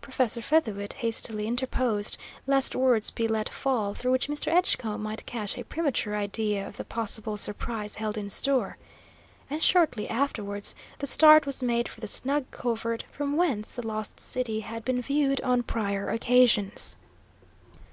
[0.00, 4.46] Professor Featherwit hastily interposed, lest words be let fall through which Mr.
[4.54, 8.76] Edgecombe might catch a premature idea of the possible surprise held in store;
[9.50, 14.20] and shortly afterwards the start was made for the snug covert from whence the Lost
[14.20, 16.96] City had been viewed on prior occasions.